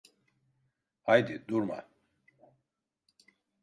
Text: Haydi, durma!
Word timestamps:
Haydi, 1.01 1.43
durma! 1.47 1.87